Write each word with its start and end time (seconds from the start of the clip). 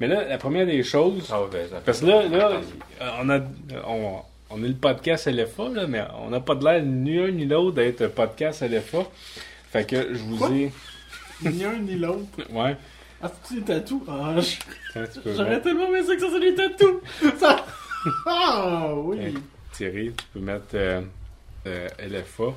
Mais 0.00 0.06
là, 0.06 0.24
la 0.28 0.38
première 0.38 0.66
des 0.66 0.82
choses, 0.82 1.28
Ah 1.32 1.42
ouais, 1.42 1.48
ben, 1.50 1.68
ça 1.68 1.80
parce 1.84 2.00
que 2.00 2.06
là, 2.06 2.28
là 2.28 2.50
on 3.20 3.28
a, 3.30 3.40
on, 3.86 4.16
on 4.50 4.64
est 4.64 4.68
le 4.68 4.74
podcast 4.74 5.26
LFA, 5.26 5.68
là, 5.70 5.86
mais 5.86 6.02
on 6.22 6.30
n'a 6.30 6.40
pas 6.40 6.54
de 6.54 6.64
l'air 6.64 6.82
ni 6.82 7.18
un 7.18 7.30
ni 7.30 7.46
l'autre 7.46 7.74
d'être 7.76 8.06
podcast 8.08 8.62
LFA. 8.62 8.98
Fait 9.72 9.84
que 9.84 10.14
je 10.14 10.18
vous 10.22 10.36
Quoi? 10.36 10.50
ai. 10.50 10.72
Ni 11.44 11.64
un 11.64 11.78
ni 11.78 11.96
l'autre? 11.96 12.26
Ouais. 12.50 12.76
Ah, 13.20 13.30
c'est 13.42 13.56
des 13.56 13.62
tatous? 13.62 14.02
Ah, 14.08 14.36
j'aurais 15.26 15.50
mettre, 15.50 15.62
tellement 15.64 15.88
aimé 15.88 16.04
ça 16.04 16.14
que 16.14 16.20
ça 16.20 16.28
soit 16.28 16.38
des 16.40 16.54
tatous! 16.54 17.00
Ça... 17.38 17.64
Ah, 18.26 18.92
oui! 18.94 19.34
Thierry, 19.72 20.12
tu 20.16 20.24
peux 20.32 20.38
mettre 20.40 20.64
euh, 20.74 21.00
euh, 21.66 21.88
LFA. 22.08 22.54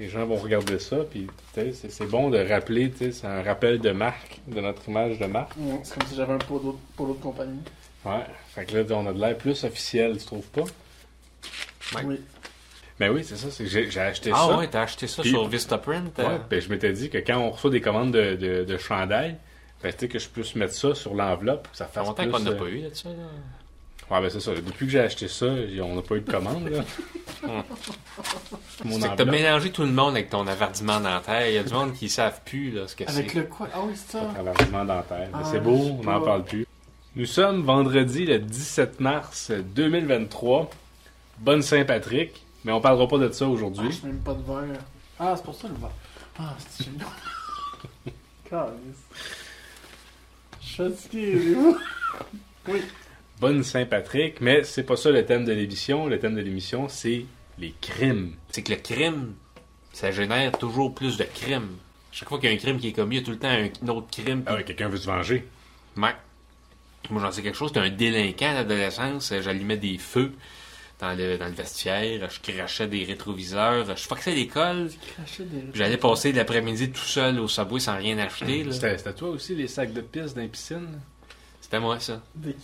Les 0.00 0.08
gens 0.08 0.24
vont 0.24 0.36
regarder 0.36 0.78
ça, 0.78 0.96
puis 1.10 1.26
c'est 1.54 2.06
bon 2.08 2.30
de 2.30 2.38
rappeler, 2.38 2.90
tu 2.90 2.96
sais, 2.98 3.12
c'est 3.12 3.26
un 3.26 3.42
rappel 3.42 3.80
de 3.80 3.90
marque, 3.90 4.40
de 4.46 4.58
notre 4.62 4.88
image 4.88 5.18
de 5.18 5.26
marque. 5.26 5.52
Ouais, 5.58 5.78
C'est 5.82 5.98
comme 5.98 6.08
si 6.08 6.14
j'avais 6.16 6.32
un 6.32 6.38
polo 6.38 6.78
polo 6.96 7.12
de 7.14 7.22
compagnie. 7.22 7.60
Ouais. 8.06 8.24
Fait 8.54 8.64
que 8.64 8.78
là, 8.78 8.84
on 8.96 9.06
a 9.06 9.12
de 9.12 9.20
l'air 9.20 9.36
plus 9.36 9.62
officiel, 9.62 10.16
tu 10.16 10.24
trouves 10.24 10.46
pas? 10.48 10.62
Ouais. 10.62 12.02
Oui. 12.06 12.20
Ben 12.98 13.10
oui, 13.10 13.24
c'est 13.24 13.36
ça, 13.36 13.48
j'ai 13.62 14.00
acheté 14.00 14.30
Ah 14.34 14.46
ça. 14.48 14.56
ouais, 14.58 14.68
t'as 14.68 14.82
acheté 14.82 15.06
ça 15.06 15.20
Puis- 15.20 15.30
sur 15.32 15.46
Vistaprint? 15.48 16.18
euh? 16.18 16.28
Ouais, 16.28 16.40
ben, 16.48 16.60
je 16.62 16.68
m'étais 16.70 16.92
dit 16.94 17.10
que 17.10 17.18
quand 17.18 17.36
on 17.38 17.50
reçoit 17.50 17.70
des 17.70 17.80
commandes 17.82 18.12
de, 18.12 18.36
de, 18.36 18.64
de 18.64 18.76
chandail, 18.78 19.36
ben, 19.82 19.92
tu 19.92 19.98
sais, 20.00 20.08
que 20.08 20.18
je 20.18 20.28
puisse 20.30 20.54
mettre 20.54 20.74
ça 20.74 20.94
sur 20.94 21.14
l'enveloppe 21.14 21.68
ça 21.74 21.84
fait 21.86 22.00
longtemps 22.00 22.26
qu'on 22.30 22.38
n'a 22.40 22.52
pas 22.52 22.64
eu 22.68 22.80
là-dessus. 22.80 23.08
Là. 23.08 23.14
Ouais, 24.10 24.20
ben 24.20 24.28
c'est 24.30 24.40
ça. 24.40 24.52
Depuis 24.54 24.86
que 24.86 24.92
j'ai 24.92 25.00
acheté 25.00 25.28
ça, 25.28 25.46
on 25.46 25.94
n'a 25.94 26.02
pas 26.02 26.16
eu 26.16 26.20
de 26.20 26.30
commande. 26.30 26.68
Là. 26.68 26.82
C'est 28.82 29.08
que 29.10 29.16
t'as 29.16 29.24
mélangé 29.24 29.70
tout 29.70 29.82
le 29.82 29.92
monde 29.92 30.14
avec 30.14 30.30
ton 30.30 30.46
avardiment 30.46 31.00
dentaire. 31.00 31.46
Il 31.48 31.54
y 31.54 31.58
a 31.58 31.62
du 31.62 31.72
monde 31.72 31.92
qui 31.94 32.08
savent 32.08 32.40
plus 32.44 32.72
là, 32.72 32.88
ce 32.88 32.96
que 32.96 33.04
Avec 33.08 33.30
c'est. 33.30 33.38
le 33.38 33.44
quoi? 33.44 33.68
Ah 33.72 33.78
oui, 33.84 33.92
c'est 33.94 34.18
ça. 34.18 34.24
Traversement 34.34 34.84
dentaire. 34.84 35.28
Ah, 35.32 35.42
c'est 35.44 35.60
beau, 35.60 35.76
je 35.76 35.82
sais 35.82 35.90
on 36.08 36.10
n'en 36.10 36.20
pas. 36.20 36.26
parle 36.26 36.44
plus. 36.44 36.66
Nous 37.16 37.26
sommes 37.26 37.62
vendredi 37.62 38.26
le 38.26 38.38
17 38.40 39.00
mars 39.00 39.50
2023. 39.52 40.70
Bonne 41.38 41.62
Saint-Patrick. 41.62 42.44
Mais 42.64 42.72
on 42.72 42.80
parlera 42.80 43.06
pas 43.08 43.18
de 43.18 43.30
ça 43.32 43.44
Ah, 43.46 43.48
aujourd'hui. 43.48 43.90
je 43.92 44.06
même 44.06 44.18
pas 44.20 44.34
de 44.34 44.42
verre. 44.42 44.80
Ah, 45.18 45.34
c'est 45.36 45.44
pour 45.44 45.54
ça 45.54 45.68
le 45.68 45.74
verre. 45.74 45.90
Ah, 46.38 46.54
c'est 46.68 46.84
génial. 46.86 47.06
Calice. 48.50 48.74
Je 50.60 50.66
suis 50.66 50.76
fatigué? 50.76 51.56
Oui. 52.68 52.82
Bonne 53.40 53.62
Saint-Patrick, 53.62 54.42
mais 54.42 54.64
c'est 54.64 54.82
pas 54.82 54.96
ça 54.96 55.10
le 55.10 55.24
thème 55.24 55.46
de 55.46 55.52
l'émission. 55.52 56.06
Le 56.06 56.18
thème 56.18 56.34
de 56.34 56.42
l'émission, 56.42 56.88
c'est 56.88 57.24
les 57.58 57.74
crimes. 57.80 58.34
C'est 58.50 58.62
que 58.62 58.72
le 58.72 58.78
crime, 58.78 59.32
ça 59.94 60.10
génère 60.10 60.52
toujours 60.52 60.94
plus 60.94 61.16
de 61.16 61.24
crimes. 61.24 61.70
Chaque 62.12 62.28
fois 62.28 62.38
qu'il 62.38 62.50
y 62.50 62.52
a 62.52 62.54
un 62.54 62.58
crime 62.58 62.78
qui 62.78 62.88
est 62.88 62.92
commis, 62.92 63.16
il 63.16 63.20
y 63.20 63.22
a 63.22 63.24
tout 63.24 63.30
le 63.30 63.38
temps 63.38 63.48
un 63.48 63.88
autre 63.88 64.08
crime. 64.10 64.42
Ah 64.44 64.56
ouais, 64.56 64.64
quelqu'un 64.64 64.90
veut 64.90 64.98
se 64.98 65.06
venger. 65.06 65.48
Ouais. 65.96 66.14
Moi, 67.08 67.22
j'en 67.22 67.32
sais 67.32 67.40
quelque 67.40 67.56
chose. 67.56 67.70
J'étais 67.74 67.86
un 67.86 67.88
délinquant 67.88 68.50
à 68.50 68.54
l'adolescence. 68.54 69.32
J'allumais 69.40 69.78
des 69.78 69.96
feux 69.96 70.32
dans 70.98 71.14
le, 71.16 71.38
dans 71.38 71.46
le 71.46 71.52
vestiaire. 71.52 72.28
Je 72.28 72.40
crachais 72.40 72.88
des 72.88 73.04
rétroviseurs. 73.04 73.96
Je 73.96 74.02
foxais 74.02 74.32
à 74.32 74.34
l'école. 74.34 74.90
J'allais 75.72 75.96
passer 75.96 76.32
l'après-midi 76.32 76.90
tout 76.90 77.00
seul 77.00 77.40
au 77.40 77.48
subway 77.48 77.80
sans 77.80 77.96
rien 77.96 78.18
acheter. 78.18 78.70
C'était 78.70 78.98
c'était 78.98 79.14
toi 79.14 79.30
aussi, 79.30 79.54
les 79.54 79.66
sacs 79.66 79.94
de 79.94 80.02
pisse 80.02 80.34
dans 80.34 80.42
les 80.42 80.48
piscines? 80.48 81.00
C'était 81.62 81.80
moi, 81.80 81.98
ça. 82.00 82.20
Des... 82.34 82.54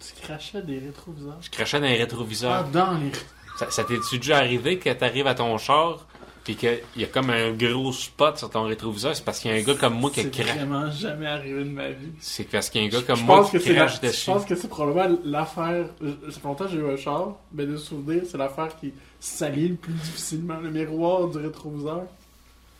Tu... 0.00 0.22
crachais 0.22 0.62
des 0.62 0.78
rétroviseurs? 0.78 1.38
Je 1.42 1.50
crachais 1.50 1.78
dans 1.80 1.86
les 1.86 1.94
Ah, 1.96 1.98
rétroviseurs. 1.98 2.64
dans 2.68 2.92
les... 2.98 3.12
Ça, 3.58 3.70
ça 3.70 3.84
t'est-tu 3.84 4.18
déjà 4.18 4.38
arrivé 4.38 4.78
que 4.78 4.90
t'arrives 4.90 5.26
à 5.26 5.34
ton 5.34 5.56
char 5.58 6.06
puis 6.44 6.56
qu'il 6.56 6.80
y 6.96 7.04
a 7.04 7.06
comme 7.06 7.28
un 7.28 7.52
gros 7.52 7.92
spot 7.92 8.38
sur 8.38 8.48
ton 8.48 8.62
rétroviseur? 8.64 9.14
C'est 9.14 9.24
parce 9.24 9.38
qu'il 9.40 9.50
y 9.50 9.54
a 9.54 9.58
un 9.58 9.62
gars 9.62 9.74
comme 9.74 9.94
moi 9.94 10.10
qui 10.10 10.22
C'est 10.22 10.30
crache. 10.30 10.56
vraiment 10.56 10.90
jamais 10.90 11.26
arrivé 11.26 11.64
de 11.64 11.68
ma 11.70 11.90
vie. 11.90 12.12
C'est 12.20 12.44
parce 12.44 12.70
qu'il 12.70 12.80
y 12.80 12.84
a 12.84 12.86
un 12.86 12.90
gars 12.90 13.02
comme 13.06 13.16
je 13.16 13.24
moi 13.24 13.44
qui 13.50 13.60
c'est 13.60 13.74
crache 13.74 13.96
Je 14.02 14.06
dessus. 14.08 14.26
pense 14.30 14.46
que 14.46 14.54
c'est 14.54 14.68
probablement 14.68 15.18
l'affaire. 15.24 15.86
Fait 16.00 16.42
longtemps 16.44 16.64
que 16.64 16.70
j'ai 16.70 16.78
eu 16.78 16.90
un 16.90 16.96
char, 16.96 17.34
mais 17.52 17.66
de 17.66 17.76
souvenir, 17.76 18.22
c'est 18.30 18.38
l'affaire 18.38 18.74
qui 18.80 18.94
salit 19.20 19.68
le 19.68 19.74
plus 19.74 19.92
difficilement. 19.92 20.56
Le 20.58 20.70
miroir 20.70 21.28
du 21.28 21.36
rétroviseur. 21.38 22.04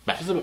Ben. 0.07 0.15
Je 0.19 0.25
sais 0.25 0.33
pas. 0.33 0.39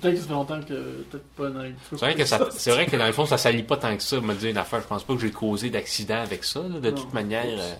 Peut-être 0.00 0.14
que 0.14 0.20
ça 0.20 0.26
fait 0.26 0.32
longtemps 0.32 0.60
que. 0.60 1.04
Peut-être 1.10 1.26
pas 1.36 1.50
dans 1.50 1.62
les 1.62 1.74
C'est 1.90 1.96
vrai 1.96 2.14
que 2.14 2.24
ça, 2.24 2.48
c'est 2.50 2.70
vrai 2.70 2.86
que 2.86 2.96
dans 2.96 3.06
le 3.06 3.12
fond, 3.12 3.26
ça 3.26 3.38
salit 3.38 3.62
pas 3.62 3.76
tant 3.76 3.96
que 3.96 4.02
ça. 4.02 4.20
Me 4.20 4.34
dire 4.34 4.50
une 4.50 4.56
affaire, 4.58 4.80
je 4.80 4.86
pense 4.86 5.04
pas 5.04 5.14
que 5.14 5.20
j'ai 5.20 5.30
causé 5.30 5.70
d'accident 5.70 6.20
avec 6.22 6.44
ça. 6.44 6.60
là. 6.62 6.80
De 6.80 6.90
Non. 6.90 6.96
toute 6.96 7.12
manière, 7.12 7.44
euh, 7.46 7.74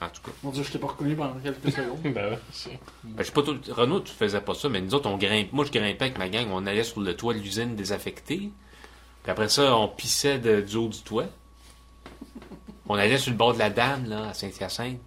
en 0.00 0.08
tout 0.10 0.22
cas, 0.22 0.30
Mon 0.42 0.50
dieu, 0.50 0.62
je 0.62 0.72
t'ai 0.72 0.78
pas 0.78 0.88
reconnu 0.88 1.16
pendant 1.16 1.34
quelques 1.40 1.70
secondes. 1.74 2.00
ben 2.02 2.30
ouais. 2.32 2.38
ben, 3.04 3.14
je 3.18 3.22
sais 3.24 3.32
pas 3.32 3.42
tout, 3.42 3.56
Renaud, 3.70 4.00
tu 4.00 4.12
faisais 4.12 4.40
pas 4.40 4.54
ça, 4.54 4.68
mais 4.68 4.80
nous 4.80 4.94
autres, 4.94 5.08
on 5.08 5.16
grimpe. 5.16 5.52
Moi, 5.52 5.64
je 5.64 5.72
grimpais 5.72 6.04
avec 6.04 6.18
ma 6.18 6.28
gang, 6.28 6.46
on 6.52 6.66
allait 6.66 6.84
sur 6.84 7.00
le 7.00 7.16
toit 7.16 7.32
de 7.34 7.38
l'usine 7.38 7.76
désaffectée. 7.76 8.50
Puis 9.22 9.32
après 9.32 9.48
ça, 9.48 9.74
on 9.76 9.88
pissait 9.88 10.38
de- 10.38 10.60
du 10.60 10.76
haut 10.76 10.88
du 10.88 11.00
toit. 11.00 11.26
On 12.88 12.94
allait 12.94 13.18
sur 13.18 13.30
le 13.32 13.36
bord 13.36 13.54
de 13.54 13.58
la 13.58 13.70
dame, 13.70 14.08
là, 14.08 14.28
à 14.28 14.34
Saint-Hyacinthe. 14.34 14.98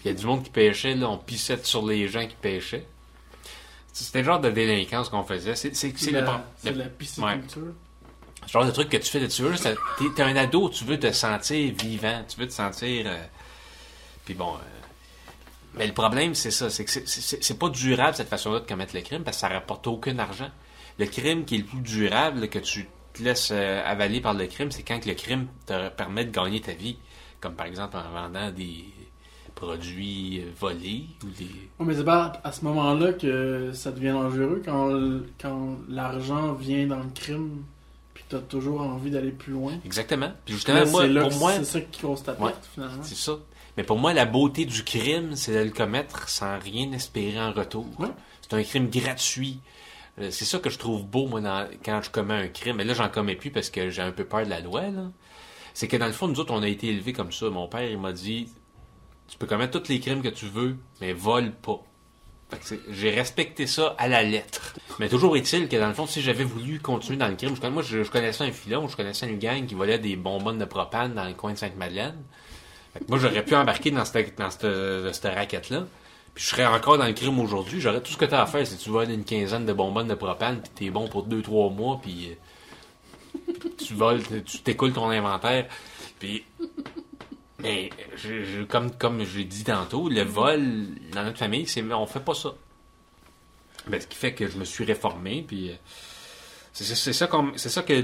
Puis 0.00 0.02
Il 0.04 0.08
y 0.08 0.10
a 0.10 0.14
du 0.14 0.24
monde 0.26 0.42
qui 0.42 0.50
pêchait, 0.50 0.94
là, 0.94 1.08
on 1.10 1.18
pissait 1.18 1.58
sur 1.62 1.84
les 1.86 2.08
gens 2.08 2.26
qui 2.26 2.34
pêchaient. 2.40 2.86
C'était 4.04 4.18
le 4.20 4.24
genre 4.24 4.40
de 4.40 4.50
délinquance 4.50 5.08
qu'on 5.08 5.24
faisait. 5.24 5.54
C'est, 5.54 5.68
la, 6.12 6.44
c'est 6.56 6.70
le- 6.72 6.78
la 6.78 6.84
pisciculture. 6.86 7.62
Ce 8.46 8.52
genre 8.52 8.64
de 8.64 8.70
truc 8.70 8.88
que 8.88 8.96
tu 8.96 9.10
fais 9.10 9.20
de 9.20 9.26
tu 9.26 9.42
veux, 9.42 9.54
t'es, 10.14 10.22
un 10.22 10.36
ado, 10.36 10.68
tu 10.70 10.84
veux 10.84 10.98
te 10.98 11.10
sentir 11.12 11.74
vivant, 11.74 12.22
tu 12.28 12.38
veux 12.40 12.46
te 12.46 12.52
sentir. 12.52 13.04
euh, 13.06 13.16
Puis 14.24 14.34
bon. 14.34 14.54
euh, 14.54 14.58
Mais 15.74 15.86
le 15.86 15.92
problème, 15.92 16.34
c'est 16.34 16.50
ça, 16.50 16.70
c'est 16.70 16.84
que 16.84 16.90
c'est, 16.90 17.58
pas 17.58 17.68
durable 17.68 18.16
cette 18.16 18.28
façon-là 18.28 18.60
de 18.60 18.66
commettre 18.66 18.94
le 18.94 19.02
crime 19.02 19.22
parce 19.22 19.36
que 19.36 19.40
ça 19.42 19.48
rapporte 19.48 19.86
aucun 19.86 20.18
argent. 20.18 20.50
Le 20.98 21.06
crime 21.06 21.44
qui 21.44 21.56
est 21.56 21.58
le 21.58 21.64
plus 21.64 21.80
durable, 21.80 22.48
que 22.48 22.58
tu 22.58 22.88
te 23.12 23.22
laisses 23.22 23.50
euh, 23.52 23.82
avaler 23.84 24.20
par 24.20 24.34
le 24.34 24.46
crime, 24.46 24.70
c'est 24.70 24.82
quand 24.82 24.98
que 25.00 25.08
le 25.08 25.14
crime 25.14 25.48
te 25.66 25.88
permet 25.90 26.24
de 26.24 26.30
gagner 26.30 26.60
ta 26.60 26.72
vie. 26.72 26.96
Comme 27.40 27.54
par 27.54 27.66
exemple 27.66 27.96
en 27.96 28.10
vendant 28.10 28.50
des 28.50 28.84
produits 29.58 30.40
euh, 30.40 30.50
volés 30.58 31.04
ou 31.24 31.28
des. 31.36 31.44
Ouais, 31.44 31.86
mais 31.86 31.94
c'est 31.94 32.04
pas 32.04 32.32
à 32.44 32.52
ce 32.52 32.64
moment-là 32.64 33.12
que 33.12 33.72
ça 33.74 33.90
devient 33.90 34.10
dangereux 34.12 34.62
quand, 34.64 34.90
quand 35.40 35.76
l'argent 35.88 36.52
vient 36.54 36.86
dans 36.86 36.98
le 37.00 37.10
crime 37.14 37.62
puis 38.14 38.24
que 38.28 38.36
t'as 38.36 38.42
toujours 38.42 38.80
envie 38.82 39.10
d'aller 39.10 39.30
plus 39.32 39.52
loin. 39.52 39.72
Exactement. 39.84 40.32
Puis 40.44 40.54
justement, 40.54 40.86
moi, 40.86 41.06
pour 41.28 41.38
moi, 41.38 41.52
c'est 41.54 41.64
ça 41.64 41.80
qui 41.80 42.00
cause 42.00 42.22
ta 42.22 42.32
perte 42.34 42.48
Ouais. 42.48 42.54
finalement. 42.74 43.02
C'est 43.02 43.16
ça. 43.16 43.32
Mais 43.76 43.82
pour 43.84 43.98
moi, 43.98 44.12
la 44.12 44.24
beauté 44.26 44.64
du 44.64 44.82
crime, 44.84 45.34
c'est 45.36 45.52
de 45.54 45.60
le 45.64 45.70
commettre 45.70 46.28
sans 46.28 46.58
rien 46.58 46.90
espérer 46.92 47.40
en 47.40 47.52
retour. 47.52 47.86
Ouais. 47.98 48.08
C'est 48.42 48.54
un 48.54 48.62
crime 48.62 48.88
gratuit. 48.90 49.60
Euh, 50.20 50.30
C'est 50.32 50.44
ça 50.44 50.58
que 50.58 50.68
je 50.70 50.78
trouve 50.78 51.04
beau, 51.04 51.26
moi, 51.28 51.40
dans- 51.40 51.68
quand 51.84 52.00
je 52.02 52.10
commets 52.10 52.34
un 52.34 52.48
crime. 52.48 52.76
Mais 52.76 52.84
là, 52.84 52.94
j'en 52.94 53.08
commets 53.08 53.36
plus 53.36 53.50
parce 53.50 53.70
que 53.70 53.90
j'ai 53.90 54.02
un 54.02 54.10
peu 54.10 54.24
peur 54.24 54.44
de 54.44 54.50
la 54.50 54.60
loi, 54.60 54.82
là. 54.88 55.10
C'est 55.74 55.86
que 55.86 55.96
dans 55.96 56.06
le 56.06 56.12
fond, 56.12 56.26
nous 56.26 56.40
autres, 56.40 56.52
on 56.52 56.62
a 56.62 56.68
été 56.68 56.88
élevés 56.88 57.12
comme 57.12 57.30
ça. 57.30 57.48
Mon 57.50 57.68
père, 57.68 57.88
il 57.88 57.98
m'a 57.98 58.12
dit 58.12 58.48
Tu 59.28 59.36
peux 59.36 59.46
commettre 59.46 59.78
tous 59.78 59.88
les 59.88 60.00
crimes 60.00 60.22
que 60.22 60.28
tu 60.28 60.46
veux, 60.46 60.76
mais 61.00 61.12
vole 61.12 61.52
pas. 61.52 61.82
J'ai 62.90 63.10
respecté 63.10 63.66
ça 63.66 63.94
à 63.98 64.08
la 64.08 64.22
lettre. 64.22 64.74
Mais 64.98 65.08
toujours 65.08 65.36
est-il 65.36 65.68
que 65.68 65.76
dans 65.76 65.88
le 65.88 65.94
fond, 65.94 66.06
si 66.06 66.22
j'avais 66.22 66.44
voulu 66.44 66.80
continuer 66.80 67.18
dans 67.18 67.28
le 67.28 67.36
crime, 67.36 67.54
je, 67.54 67.68
moi 67.68 67.82
je, 67.82 68.02
connaissais 68.08 68.44
un 68.44 68.52
filon, 68.52 68.88
je 68.88 68.96
connaissais 68.96 69.28
une 69.28 69.38
gang 69.38 69.66
qui 69.66 69.74
volait 69.74 69.98
des 69.98 70.16
bonbonnes 70.16 70.58
de 70.58 70.64
propane 70.64 71.14
dans 71.14 71.24
le 71.24 71.34
coin 71.34 71.52
de 71.52 71.58
Sainte-Madeleine. 71.58 72.16
Moi 73.06 73.18
j'aurais 73.18 73.44
pu 73.44 73.54
embarquer 73.54 73.90
dans 73.90 74.04
cette, 74.06 75.24
raquette-là. 75.24 75.86
Puis 76.34 76.44
je 76.44 76.48
serais 76.48 76.66
encore 76.66 76.96
dans 76.96 77.06
le 77.06 77.12
crime 77.12 77.38
aujourd'hui. 77.38 77.82
J'aurais 77.82 78.00
tout 78.00 78.12
ce 78.12 78.16
que 78.16 78.24
tu 78.24 78.34
as 78.34 78.42
à 78.42 78.46
faire, 78.46 78.66
c'est 78.66 78.76
tu 78.76 78.88
voles 78.88 79.10
une 79.10 79.24
quinzaine 79.24 79.66
de 79.66 79.72
bonbonnes 79.74 80.08
de 80.08 80.14
propane, 80.14 80.62
puis 80.62 80.70
t'es 80.74 80.90
bon 80.90 81.06
pour 81.06 81.28
2-3 81.28 81.74
mois, 81.74 82.00
puis 82.02 82.30
euh, 82.30 83.52
tu 83.76 83.92
voles, 83.92 84.22
tu 84.46 84.58
t'écoules 84.60 84.94
ton 84.94 85.10
inventaire. 85.10 85.66
Puis 86.18 86.44
mais 87.60 87.90
je, 88.16 88.44
je- 88.44 88.62
comme 88.62 88.90
comme 88.96 89.24
j'ai 89.24 89.44
dit 89.44 89.64
tantôt, 89.64 90.08
le 90.08 90.22
vol 90.22 90.86
dans 91.12 91.24
notre 91.24 91.38
famille, 91.38 91.66
c'est 91.66 91.82
on 91.92 92.06
fait 92.06 92.20
pas 92.20 92.34
ça. 92.34 92.54
Ben, 93.86 94.00
ce 94.00 94.06
qui 94.06 94.16
fait 94.16 94.34
que 94.34 94.46
je 94.46 94.58
me 94.58 94.64
suis 94.64 94.84
réformé, 94.84 95.44
puis 95.46 95.70
euh, 95.70 95.74
c'est 96.72 97.12
ça 97.12 97.26
qu'on 97.26 97.52
c'est 97.56 97.68
ça 97.70 97.82
que 97.82 98.02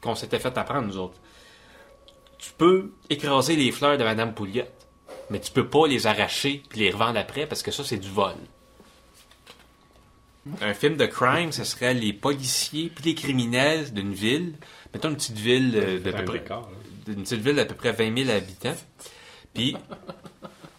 qu'on 0.00 0.14
s'était 0.14 0.38
fait 0.38 0.56
apprendre 0.56 0.86
nous 0.86 0.96
autres. 0.98 1.18
Tu 2.38 2.50
peux 2.56 2.92
écraser 3.10 3.56
les 3.56 3.72
fleurs 3.72 3.96
de 3.98 4.04
Madame 4.04 4.34
Pouliette, 4.34 4.86
mais 5.30 5.40
tu 5.40 5.50
peux 5.50 5.66
pas 5.66 5.86
les 5.86 6.06
arracher 6.06 6.62
puis 6.68 6.80
les 6.80 6.90
revendre 6.90 7.18
après 7.18 7.46
parce 7.46 7.62
que 7.62 7.70
ça 7.70 7.84
c'est 7.84 7.96
du 7.98 8.08
vol. 8.10 8.34
Un 10.60 10.74
film 10.74 10.96
de 10.98 11.06
crime, 11.06 11.52
ce 11.52 11.64
serait 11.64 11.94
les 11.94 12.12
policiers 12.12 12.90
puis 12.94 13.02
les 13.04 13.14
criminels 13.14 13.92
d'une 13.94 14.12
ville, 14.12 14.54
mettons 14.92 15.08
une 15.08 15.16
petite 15.16 15.38
ville 15.38 15.72
euh, 15.74 15.98
de 16.00 16.10
peu 16.18 16.24
près. 16.24 16.38
D'une 17.06 17.22
petite 17.22 17.40
ville 17.40 17.56
d'à 17.56 17.64
peu 17.64 17.74
près 17.74 17.92
20 17.92 18.24
000 18.24 18.30
habitants. 18.36 18.76
Puis, 19.52 19.76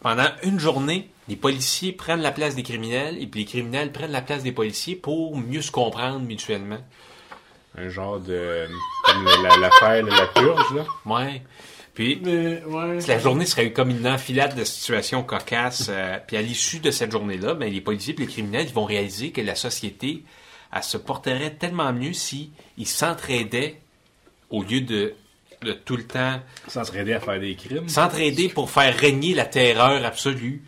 pendant 0.01 0.27
une 0.43 0.59
journée, 0.59 1.09
les 1.27 1.35
policiers 1.35 1.91
prennent 1.91 2.21
la 2.21 2.31
place 2.31 2.55
des 2.55 2.63
criminels 2.63 3.21
et 3.21 3.27
puis 3.27 3.41
les 3.41 3.45
criminels 3.45 3.91
prennent 3.91 4.11
la 4.11 4.21
place 4.21 4.43
des 4.43 4.51
policiers 4.51 4.95
pour 4.95 5.37
mieux 5.37 5.61
se 5.61 5.71
comprendre 5.71 6.19
mutuellement. 6.19 6.79
Un 7.77 7.89
genre 7.89 8.19
de. 8.19 8.67
Comme 9.05 9.25
l'affaire 9.59 10.03
de 10.03 10.09
la 10.09 10.27
purge, 10.27 10.73
là. 10.75 10.85
Ouais. 11.05 11.41
Puis, 11.93 12.19
Mais 12.23 12.61
ouais. 12.63 12.99
la 13.07 13.19
journée 13.19 13.45
serait 13.45 13.71
comme 13.71 13.89
une 13.89 14.07
enfilade 14.07 14.55
de 14.57 14.65
situations 14.65 15.23
cocasses. 15.23 15.87
euh, 15.89 16.17
puis 16.25 16.35
à 16.35 16.41
l'issue 16.41 16.79
de 16.79 16.91
cette 16.91 17.11
journée-là, 17.11 17.53
ben, 17.53 17.71
les 17.71 17.79
policiers 17.81 18.13
et 18.13 18.19
les 18.19 18.27
criminels 18.27 18.65
ils 18.67 18.73
vont 18.73 18.83
réaliser 18.83 19.31
que 19.31 19.39
la 19.41 19.55
société 19.55 20.23
elle 20.73 20.83
se 20.83 20.97
porterait 20.97 21.51
tellement 21.51 21.93
mieux 21.93 22.11
si 22.11 22.51
ils 22.77 22.87
s'entraidaient 22.87 23.79
au 24.49 24.61
lieu 24.61 24.81
de, 24.81 25.13
de 25.65 25.73
tout 25.73 25.97
le 25.97 26.05
temps 26.05 26.39
S'entraider 26.67 27.13
à 27.13 27.19
faire 27.19 27.39
des 27.39 27.55
crimes. 27.55 27.89
s'entraider 27.89 28.47
pour 28.49 28.69
faire 28.69 28.95
régner 28.97 29.33
la 29.33 29.45
terreur 29.45 30.05
absolue, 30.05 30.63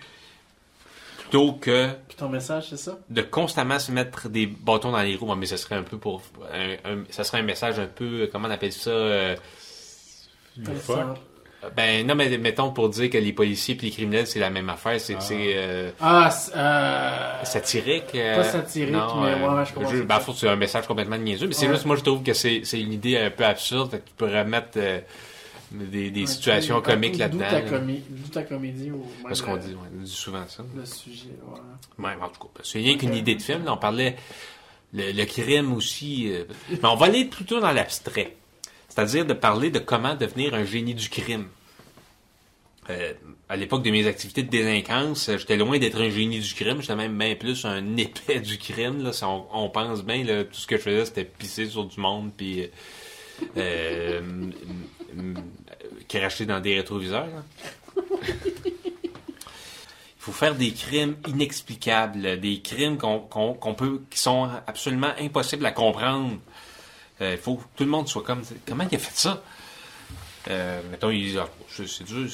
plutôt 1.20 1.54
que 1.54 1.90
Puis 2.08 2.18
ton 2.18 2.30
message, 2.30 2.68
c'est 2.70 2.78
ça? 2.78 2.98
de 3.10 3.22
constamment 3.22 3.80
se 3.80 3.92
mettre 3.92 4.28
des 4.30 4.46
bâtons 4.48 4.92
dans 4.92 5.02
les 5.02 5.16
roues. 5.16 5.34
Mais 5.36 5.46
ce 5.46 5.58
serait 5.58 5.76
un 5.76 5.84
peu 5.84 5.98
pour. 5.98 6.22
Un, 6.54 6.74
un- 6.86 7.04
ça 7.10 7.24
serait 7.24 7.40
un 7.40 7.44
message 7.44 7.80
un 7.80 7.88
peu. 7.88 8.30
Comment 8.32 8.48
on 8.48 8.52
appelle 8.52 8.74
ça 8.74 8.90
euh, 8.90 9.36
Fuck. 10.82 11.18
Ben, 11.76 12.06
non, 12.06 12.14
mais 12.16 12.38
mettons 12.38 12.72
pour 12.72 12.88
dire 12.90 13.10
que 13.10 13.18
les 13.18 13.34
policiers 13.34 13.76
et 13.76 13.82
les 13.82 13.90
criminels, 13.92 14.28
c'est 14.28 14.40
la 14.40 14.50
même 14.52 14.70
affaire. 14.70 15.00
C'est 15.02 15.16
Ah. 15.16 15.32
euh, 15.32 15.92
Ah, 16.00 16.30
euh... 16.56 17.44
satirique. 17.46 18.14
euh, 18.16 18.36
Pas 18.36 18.44
satirique, 18.44 18.92
mais 18.94 19.34
ouais, 19.34 19.66
je 19.66 19.74
comprends 19.74 19.92
ben, 20.06 20.20
faut 20.20 20.34
c'est 20.34 20.48
un 20.50 20.56
message 20.56 20.86
complètement 20.88 21.18
niaiseux. 21.18 21.48
Mais 21.48 21.54
c'est 21.54 21.68
Ouais. 21.68 21.74
juste, 21.74 21.86
moi, 21.86 21.96
je 21.96 22.04
trouve 22.04 22.22
que 22.24 22.34
c'est 22.34 22.62
une 22.74 22.94
idée 22.94 23.18
un 23.18 23.32
peu 23.32 23.44
absurde. 23.44 23.90
Fait 23.92 23.98
que 24.00 24.08
tu 24.08 24.14
pourrais 24.16 24.46
mettre 24.46 24.78
euh, 24.78 25.00
des, 25.72 26.12
des 26.12 26.22
Ouais, 26.22 26.28
situations 26.28 26.78
tu- 26.78 26.84
comiques 26.92 27.14
d'où 27.14 27.20
là-dedans. 27.20 27.40
ta 27.40 27.60
D'où 27.62 28.28
ta 28.32 28.44
comédie 28.44 28.92
ou 28.92 28.98
même 29.00 29.24
Parce 29.24 29.42
qu'on 29.42 29.58
dit, 29.58 29.70
ouais, 29.74 29.90
on 30.00 30.04
dit 30.04 30.12
souvent 30.12 30.44
ça. 30.48 30.64
Le 30.76 30.86
sujet, 30.86 31.30
ouais. 31.48 32.06
Ouais, 32.06 32.12
en 32.22 32.30
tout 32.30 32.40
cas, 32.40 32.62
c'est 32.64 32.78
rien 32.80 32.98
qu'une 32.98 33.16
idée 33.16 33.36
de 33.36 33.42
film. 33.42 33.66
là. 33.66 33.74
on 33.74 33.78
parlait 33.78 34.16
le, 34.94 35.12
le 35.12 35.26
crime 35.26 35.74
aussi. 35.74 36.32
euh, 36.32 36.44
mais 36.70 36.88
on 36.88 36.96
va 36.96 37.08
aller 37.08 37.26
plutôt 37.26 37.60
dans 37.60 37.72
l'abstrait. 37.72 38.36
C'est-à-dire 38.98 39.28
de 39.28 39.34
parler 39.34 39.70
de 39.70 39.78
comment 39.78 40.16
devenir 40.16 40.56
un 40.56 40.66
génie 40.66 40.96
du 40.96 41.08
crime. 41.08 41.46
Euh, 42.90 43.14
à 43.48 43.56
l'époque 43.56 43.84
de 43.84 43.92
mes 43.92 44.08
activités 44.08 44.42
de 44.42 44.50
délinquance, 44.50 45.30
euh, 45.30 45.38
j'étais 45.38 45.56
loin 45.56 45.78
d'être 45.78 46.02
un 46.02 46.10
génie 46.10 46.40
du 46.40 46.52
crime. 46.56 46.82
J'étais 46.82 46.96
même 46.96 47.16
bien 47.16 47.36
plus 47.36 47.64
un 47.66 47.96
épais 47.98 48.40
du 48.40 48.58
crime. 48.58 49.04
Là. 49.04 49.14
Si 49.14 49.24
on, 49.24 49.70
pense 49.70 50.04
bien, 50.04 50.26
tout 50.46 50.58
ce 50.60 50.66
que 50.66 50.78
je 50.78 50.82
faisais, 50.82 51.06
c'était 51.06 51.26
pisser 51.26 51.68
sur 51.68 51.86
du 51.86 52.00
monde 52.00 52.32
puis 52.36 52.68
euh, 53.56 54.20
cracher 56.08 56.48
dans 56.48 56.60
des 56.60 56.74
rétroviseurs. 56.78 57.28
là. 57.28 57.44
Il 58.66 58.72
faut 60.18 60.32
faire 60.32 60.56
des 60.56 60.72
crimes 60.72 61.18
inexplicables, 61.28 62.40
des 62.40 62.62
crimes 62.62 62.98
qu'on- 62.98 63.20
qu'on 63.20 63.74
peut, 63.76 64.02
qui 64.10 64.18
sont 64.20 64.50
absolument 64.66 65.14
impossibles 65.20 65.68
à 65.68 65.72
comprendre. 65.72 66.38
Euh, 67.22 67.32
Il 67.34 67.38
faut 67.38 67.56
que 67.56 67.64
tout 67.76 67.84
le 67.84 67.90
monde 67.90 68.08
soit 68.08 68.24
comme. 68.24 68.42
Comment 68.68 68.86
il 68.92 68.96
a 68.96 69.00
fait 69.00 69.16
ça? 69.18 69.42
Euh, 70.50 70.82
mettons, 70.92 71.10
il, 71.10 71.38
ah, 71.40 71.48
c'est 71.70 72.04
dur. 72.04 72.30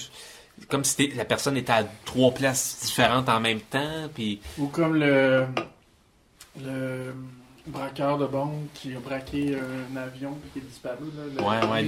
Comme 0.69 0.83
si 0.83 1.07
la 1.15 1.25
personne 1.25 1.57
était 1.57 1.71
à 1.71 1.83
trois 2.05 2.31
places 2.31 2.79
différentes 2.83 3.27
en 3.29 3.39
même 3.39 3.59
temps, 3.61 4.07
puis 4.13 4.39
Ou 4.59 4.67
comme 4.67 4.95
le, 4.95 5.45
le 6.63 7.13
braqueur 7.65 8.17
de 8.17 8.25
bombe 8.27 8.67
qui 8.73 8.95
a 8.95 8.99
braqué 8.99 9.55
un 9.55 9.95
avion 9.97 10.37
et 10.45 10.49
qui 10.59 10.59
est 10.65 10.69
disparu. 10.69 11.05
Là, 11.17 11.23
le- 11.35 11.67
ouais, 11.69 11.71
ouais, 11.71 11.83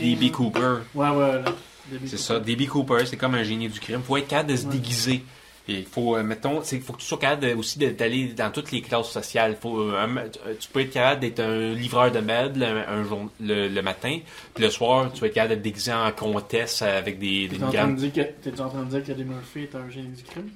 DB. 0.00 0.30
Cooper, 0.30 0.78
Ouais, 0.94 1.10
ouais, 1.10 1.42
là. 1.42 1.52
DB 1.90 2.06
c'est 2.06 2.16
Cooper. 2.16 2.16
ça. 2.16 2.40
DB 2.40 2.66
Cooper, 2.66 3.06
c'est 3.06 3.16
comme 3.16 3.34
un 3.34 3.42
génie 3.42 3.68
du 3.68 3.78
crime. 3.80 4.02
faut 4.02 4.16
être 4.16 4.28
capable 4.28 4.50
de 4.52 4.56
se 4.56 4.64
Ouais. 4.66 4.72
déguiser. 4.72 5.24
Il 5.68 5.84
faut, 5.84 6.16
euh, 6.16 6.22
mettons, 6.22 6.60
c'est 6.62 6.78
faut 6.78 6.92
que 6.92 7.00
tu 7.00 7.06
sois 7.06 7.18
capable 7.18 7.42
de- 7.48 7.54
aussi 7.54 7.78
d'aller 7.78 8.26
dans 8.28 8.50
toutes 8.52 8.70
les 8.70 8.80
classes 8.82 9.10
sociales. 9.10 9.56
Faut, 9.60 9.80
euh, 9.80 9.98
un- 9.98 10.16
euh, 10.16 10.28
tu 10.60 10.68
peux 10.68 10.80
être 10.80 10.92
capable 10.92 11.20
d'être 11.20 11.40
un 11.40 11.72
livreur 11.74 12.12
de 12.12 12.20
meubles 12.20 12.62
un, 12.62 12.84
un 12.88 13.02
jour, 13.04 13.28
le, 13.40 13.66
le 13.68 13.82
matin, 13.82 14.18
puis 14.54 14.62
le 14.62 14.70
soir, 14.70 15.10
tu 15.12 15.20
vas 15.20 15.26
être 15.26 15.34
capable 15.34 15.54
de 15.54 15.58
te 15.58 15.64
déguiser 15.64 15.92
en 15.92 16.12
comtesse 16.12 16.82
avec 16.82 17.18
des, 17.18 17.48
des 17.48 17.56
T'es 17.58 17.64
en, 17.64 17.70
train 17.72 17.88
de 17.88 17.96
dire 18.06 18.12
que, 18.12 18.62
en 18.62 18.68
train 18.68 18.82
de 18.84 18.90
dire 18.90 19.04
que 19.04 19.10
Eddie 19.12 19.24
Murphy 19.24 19.62
est 19.64 19.74
un 19.74 19.90
génie 19.90 20.16
du 20.16 20.22
crime? 20.22 20.50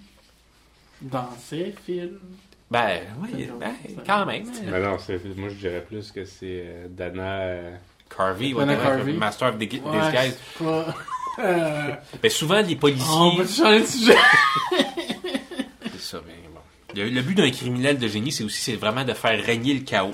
Dans 1.02 1.28
ses 1.44 1.74
films? 1.84 2.18
Ben, 2.70 3.00
oui, 3.20 3.48
ben, 3.58 3.72
quand 4.06 4.26
même. 4.26 4.44
Mais 4.70 4.80
non, 4.80 4.96
c'est- 4.98 5.18
moi 5.36 5.48
je 5.48 5.54
dirais 5.54 5.84
plus 5.88 6.12
que 6.12 6.24
c'est 6.24 6.62
euh, 6.66 6.86
Dana. 6.88 7.38
euh, 7.40 7.70
Carvey, 8.16 8.52
Dana 8.52 8.74
whatever, 8.74 8.96
Carvey. 8.96 9.12
Master 9.14 9.48
of 9.48 9.54
the 9.56 9.58
Disguise. 9.58 10.38
Ouais. 10.60 10.82
Euh, 11.38 11.92
Ben, 12.20 12.30
souvent, 12.30 12.60
les 12.60 12.74
policiers... 12.76 13.06
on 13.08 13.36
peut 13.36 13.46
changer 13.46 13.80
de 13.80 13.86
sujet? 13.86 14.14
C'est 16.10 16.16
ça, 16.16 16.22
bon. 16.22 16.60
Le, 16.96 17.08
le 17.08 17.22
but 17.22 17.34
d'un 17.36 17.50
criminel 17.50 17.98
de 17.98 18.08
génie, 18.08 18.32
c'est 18.32 18.42
aussi 18.44 18.74
vraiment 18.74 19.04
de 19.04 19.12
faire 19.14 19.42
régner 19.44 19.74
le 19.74 19.80
chaos. 19.80 20.10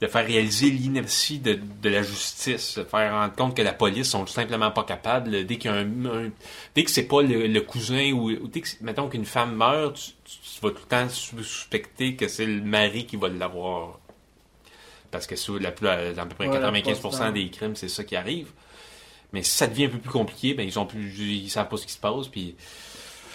De 0.00 0.06
faire 0.08 0.26
réaliser 0.26 0.70
l'inertie 0.70 1.38
de, 1.38 1.58
de 1.82 1.88
la 1.88 2.02
justice, 2.02 2.78
de 2.78 2.84
faire 2.84 3.12
rendre 3.12 3.34
compte 3.34 3.56
que 3.56 3.62
la 3.62 3.72
police 3.72 4.08
sont 4.10 4.24
tout 4.24 4.32
simplement 4.32 4.70
pas 4.70 4.82
capables. 4.84 5.44
Dès 5.46 5.56
qu'il 5.56 5.70
un, 5.70 5.86
un- 6.06 6.30
dès 6.74 6.82
que 6.84 6.90
c'est 6.90 7.04
pas 7.04 7.22
le, 7.22 7.46
le 7.46 7.60
cousin 7.60 8.10
ou, 8.12 8.30
ou 8.30 8.48
dès 8.48 8.60
que 8.60 8.68
mettons 8.80 9.08
qu'une 9.08 9.24
femme 9.24 9.54
meurt, 9.54 9.94
tu, 9.96 10.60
vas 10.62 10.70
tout 10.70 10.78
le 10.82 10.88
temps 10.88 11.08
sus- 11.08 11.36
suspecter 11.44 12.16
que 12.16 12.26
c'est 12.26 12.44
le 12.46 12.60
mari 12.62 13.06
qui 13.06 13.16
va 13.16 13.28
l'avoir. 13.28 14.00
Parce 15.10 15.26
que 15.26 15.36
sur 15.36 15.60
la, 15.60 15.70
plus- 15.70 15.86
dans 15.86 16.22
à 16.22 16.26
peu 16.26 16.34
près 16.34 16.48
Ouais, 16.48 16.58
la 16.58 16.70
95% 16.72 17.00
plupart 17.00 17.32
du 17.32 17.44
des 17.44 17.50
crimes, 17.50 17.76
c'est 17.76 17.88
ça 17.88 18.02
qui 18.02 18.16
arrive. 18.16 18.48
Mais 19.32 19.42
si 19.42 19.50
ça 19.52 19.66
devient 19.68 19.84
un 19.86 19.90
peu 19.90 19.98
plus 19.98 20.10
compliqué, 20.10 20.54
ben 20.54 20.66
ils 20.66 20.78
ont 20.78 20.86
plus, 20.86 21.12
ils 21.18 21.50
savent 21.50 21.68
pas 21.68 21.76
ce 21.76 21.86
qui 21.86 21.92
se 21.92 21.98
passe. 21.98 22.28
Puis, 22.28 22.56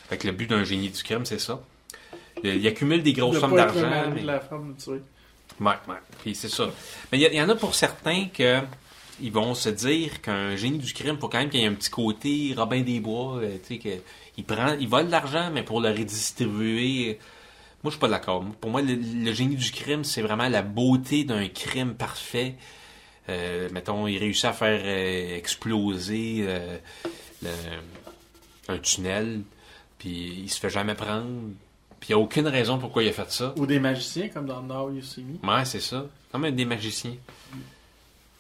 fait 0.10 0.18
que 0.18 0.28
le 0.28 0.34
but 0.34 0.50
d'un 0.50 0.64
génie 0.66 0.90
du 0.90 1.02
crime, 1.04 1.26
c'est 1.26 1.40
ça. 1.40 1.62
Il, 2.44 2.56
il 2.56 2.68
accumule 2.68 3.04
des 3.04 3.14
grosses 3.14 3.40
sommes 3.40 3.52
d'argent. 3.56 4.12
mais- 4.14 4.22
de 4.22 4.28
la 4.28 4.40
femme 4.40 4.76
tuée. 4.78 5.02
Ouais, 5.60 5.74
ouais. 5.88 5.96
Puis 6.22 6.36
c'est 6.36 6.50
ça. 6.50 6.70
Mais 7.12 7.20
il 7.20 7.34
y, 7.34 7.42
en 7.42 7.50
a 7.50 7.56
pour 7.56 7.76
certains 7.76 8.28
que 8.34 8.60
ils 9.22 9.32
vont 9.32 9.54
se 9.54 9.68
dire 9.70 10.22
qu'un 10.22 10.56
génie 10.56 10.78
du 10.78 10.94
crime, 10.94 11.18
faut 11.20 11.28
quand 11.28 11.40
même 11.40 11.50
qu'il 11.50 11.60
y 11.60 11.64
ait 11.64 11.68
un 11.68 11.74
petit 11.74 11.90
côté 11.90 12.54
Robin 12.56 12.82
des 12.82 13.02
Bois, 13.02 13.38
euh, 13.38 13.58
tu 13.68 13.74
sais, 13.76 13.78
que 13.80 13.90
il 14.38 14.46
prend, 14.46 14.76
il 14.80 14.88
vole 14.88 15.08
de 15.08 15.12
l'argent, 15.12 15.50
mais 15.54 15.64
pour 15.64 15.82
le 15.82 15.90
redistribuer. 15.90 17.20
Moi, 17.84 17.92
je 17.92 17.96
suis 17.96 18.00
pas 18.00 18.08
d'accord. 18.08 18.46
Pour 18.62 18.72
moi, 18.72 18.82
le, 18.82 18.94
le 18.96 19.34
génie 19.34 19.56
du 19.58 19.72
crime, 19.72 20.04
c'est 20.06 20.22
vraiment 20.22 20.48
la 20.48 20.62
beauté 20.62 21.24
d'un 21.26 21.48
crime 21.50 21.94
parfait. 21.96 22.56
Euh, 23.28 23.68
mettons, 23.74 24.08
il 24.08 24.18
réussit 24.18 24.46
à 24.46 24.54
faire 24.54 24.82
euh, 24.84 25.38
exploser 25.38 26.46
euh, 26.48 26.78
le- 27.44 27.50
un 28.74 28.78
tunnel, 28.80 29.42
puis 29.98 30.42
il 30.44 30.50
se 30.50 30.60
fait 30.60 30.70
jamais 30.70 30.96
prendre. 30.96 31.42
Puis 32.00 32.10
il 32.10 32.16
n'y 32.16 32.22
a 32.22 32.24
aucune 32.24 32.48
raison 32.48 32.78
pourquoi 32.78 33.04
il 33.04 33.10
a 33.10 33.14
fait 33.14 33.30
ça. 33.32 33.54
Ou 33.58 33.66
des 33.66 33.80
magiciens, 33.80 34.30
comme 34.30 34.46
dans 34.46 34.62
Now 34.62 34.92
You 34.92 35.02
See 35.02 35.24
Me. 35.24 35.48
Ouais, 35.48 35.66
c'est 35.66 35.82
ça. 35.82 36.06
Comme 36.32 36.46
un 36.46 36.52
des 36.52 36.66
magiciens. 36.66 37.16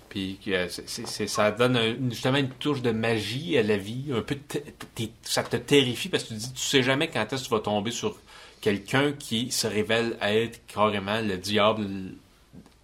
Puis 0.09 0.39
euh, 0.47 0.67
c'est- 0.69 1.27
ça 1.27 1.51
donne 1.51 1.77
un- 1.77 1.95
justement 2.09 2.37
une 2.39 2.49
touche 2.49 2.81
de 2.81 2.89
magie 2.91 3.57
à 3.57 3.63
la 3.63 3.77
vie. 3.77 4.05
Un 4.11 4.21
peu, 4.21 4.35
t'es- 4.35 5.11
ça 5.21 5.43
te 5.43 5.55
terrifie 5.57 6.09
parce 6.09 6.23
que 6.23 6.29
tu 6.29 6.35
te 6.35 6.39
dis, 6.39 6.53
tu 6.53 6.61
sais 6.61 6.81
jamais 6.81 7.09
quand 7.09 7.31
est-ce 7.31 7.43
que 7.43 7.47
tu 7.49 7.53
vas 7.53 7.59
tomber 7.59 7.91
sur 7.91 8.17
quelqu'un 8.59 9.11
qui 9.11 9.51
se 9.51 9.67
révèle 9.67 10.17
être 10.21 10.65
carrément 10.67 11.21
le 11.21 11.37
diable 11.37 11.85